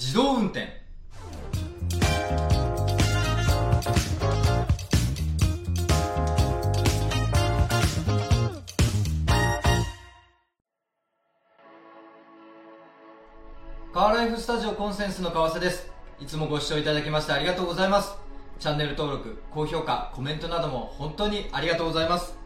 [0.00, 0.80] 自動運転。
[13.92, 15.90] カーライフスタジオコンセンスの川瀬です。
[16.20, 18.16] いつもご視聴いただきましてありがとうございます。
[18.60, 22.38] チャンネル登録高評価コメントなども本当にありがとうございます。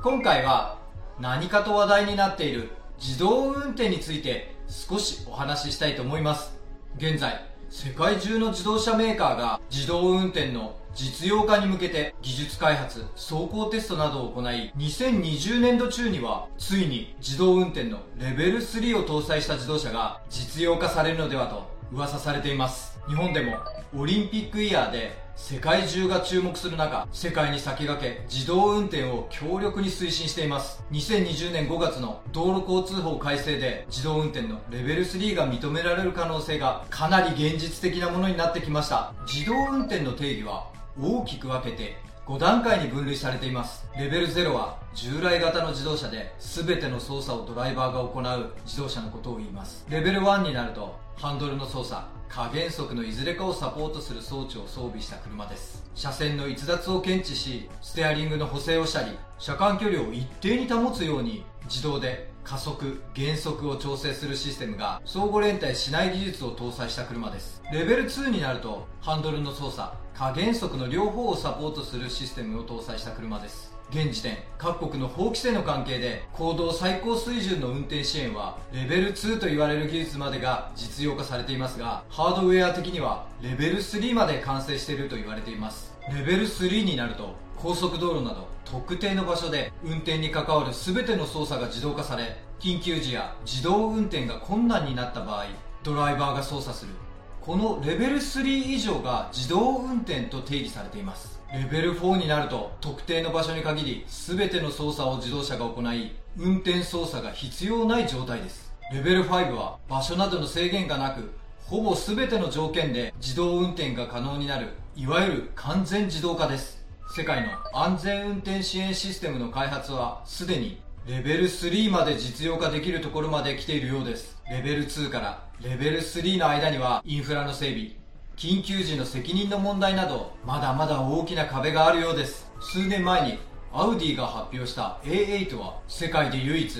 [0.00, 0.78] 今回は
[1.18, 2.70] 何かと話題になっている
[3.00, 6.52] 自動運転について少しお話ししたいと思います。
[6.96, 22.98] 現在世界中の自動車メーカーが自動運転の実用化に向けて技術開発走行テストなどを行い2020年度中にはついに自動運転のレベル3を搭載した自動車が実用化されるのではと噂されています。
[23.08, 23.56] 日本でも
[23.96, 30.82] オリンピックイヤーで世界中が注目する中世界に先駆け自動運転を強力に推進しています。
[30.92, 39.12] 2020年5月の道路交通法改正で自動運転のレベル3が認められる可能性がかなり現実的なものになってきました。
[39.26, 40.68] 自動運転の定義は
[41.00, 41.96] 大きく分けて
[42.26, 43.88] 5段階に分類されています。
[43.98, 49.84] レベル0は従来型の自動車で全ての操作をドライバーが行う自動車のことを言います。
[49.88, 55.84] レベル1になるとハンドルの操作加減速のいずれかをサポートする装置を装備した車です。
[55.94, 67.62] 車線の逸脱を検知しステアリングの補正をしたり車間距離を一定に保つように自動で加速減速を調整するシステムが相互連帯しない技術を搭載した車です。
[67.70, 73.78] レベル2になるとハンドルの操作加減速の両方をサポートするシステムを搭載した車です。
[73.90, 85.92] 現時点各国の法規制の関係で行動最高水準の運転支援はレベル2と言われる技術までが実用化されていますがハードウェア的にはレベル3まで完成していると言われています。
[86.14, 95.46] レベル3になると高速道路など特定の場所で運転に関わる全ての操作が自動化され緊急時や自動運転が困難になった場合
[95.82, 96.92] ドライバーが操作する。
[97.40, 101.39] このレベル3以上が自動運転と定義されています。
[101.52, 108.72] レベル4になると特定の場所に限り全ての操作を自動車が行い運転操作が必要ない状態です。
[108.92, 111.32] レベル5は場所などの制限がなく
[111.64, 116.86] ほぼ全ての条件で自動運転が可能になるいわゆる完全自動化です。
[117.16, 124.40] 世界の安全運転支援システムの開発はすでにレベル3まで実用化できるところまで来ているようです。
[124.48, 127.99] レベル2からレベル3の間にはインフラの整備
[128.40, 132.50] 緊急時の責任の問題などまだまだ大きな壁があるようです。
[132.58, 133.38] 数年前に
[133.70, 136.74] アウディが発表した A8 は世界で唯一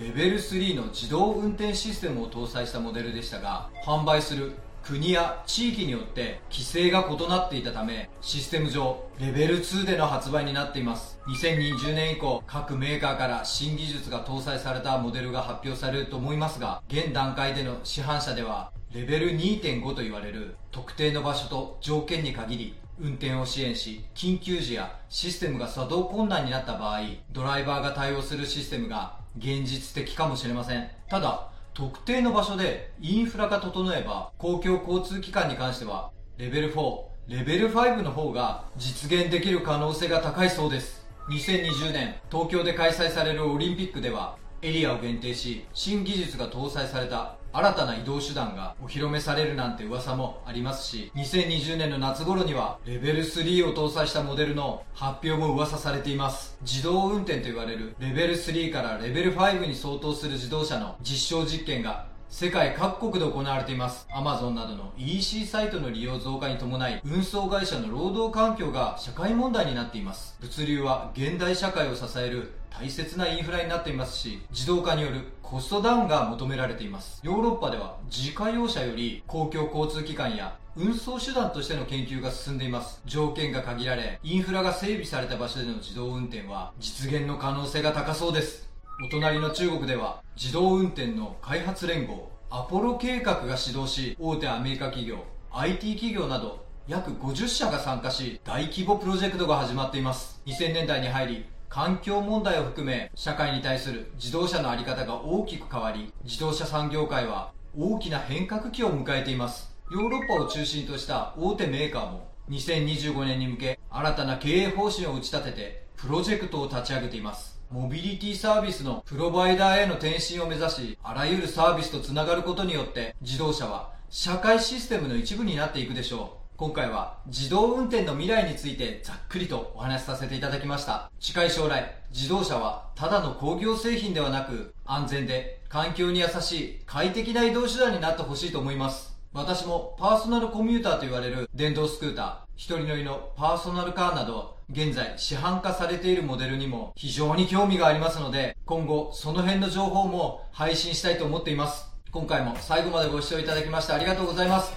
[0.00, 4.52] レベル3の自動運転システムを搭載したモデルでしたが販売する
[4.84, 11.20] 国や地域によって規制が異なっていたためシステム上レベル2での発売になっています。
[11.28, 30.90] 2020年以降各メーカーから新技術が搭載されたモデルが発表されると思いますが現段階での市販車ではレベル2.5と言われる特定の場所と条件に限り運転を支援し緊急時やシステムが作動困難になった場合ドライバーが対応するシステムが現実的かもしれません。
[31.08, 41.06] ただ特定の場所でインフラが整えば公共交通機関に関してはレベル4レベル5の方が実現できる可能性が高いそうです。
[41.30, 56.56] 2020年東京で開催されるオリンピックではエリアを限定し新技術が搭載された新たな移動手段がお披露目されるなんて噂もありますし2020年の夏頃にはレベル3を搭載したモデルの発表も噂されています。
[56.62, 64.08] 自動運転と言われるレベル3からレベル5に相当する自動車の実証実験が世界各国で行われています。
[64.10, 70.34] アマゾンなどの EC サイトの利用増加に伴い、運送会社の労働環境が社会問題になっています。
[70.40, 77.20] 物流は現代社会を支える大切なインフラになっていますし、自動化によるコストダウンが求められています。
[77.22, 83.02] ヨーロッパでは自家用車より公共交通機関や運送手段としての研究が進んでいます。
[83.04, 88.71] 条件が限られ、インフラが整備された場所での自動運転は実現の可能性が高そうです。
[89.00, 100.40] お隣の中国では自動運転の開発連合アポロ計画が始動し大手アメリカ企業 IT 企業など約50社が参加し大規模プロジェクトが始まっています。
[100.46, 109.74] 2000年代に入り環境問題を含め社会に対する自動車の在り方が大きく変わり自動車産業界は大きな変革期を迎えています。
[109.90, 117.61] ヨーロッパを中心とした大手メーカーも2025年に向け新たな経営方針を打ち立ててプロジェクトを立ち上げています。
[117.72, 126.58] モビリティサービスのプロバイダーへの転身を目指しあらゆるサービスとつながることによって自動車は社会システムの一部になっていくでしょう。
[126.58, 131.10] 今回は自動運転の未来についてざっくりとお話しさせていただきました。
[131.18, 139.11] 近い将来自動車はただの工業製品ではなく安全で環境に優しい快適な移動手段になってほしいと思います。
[139.34, 151.86] 私もパーソナルコミューターと言われる電動スクーター一人乗りのパーソナルカーなど現在市販化されているモデルにも非常に興味がありますので今後その辺の情報も配信したいと思っています。
[152.10, 154.74] 今回も最後までご視聴いただきましてありがとうございます。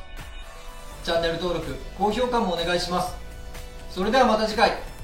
[1.03, 3.13] チャンネル登録高評価もお願いします。
[3.89, 4.94] それではまた次回。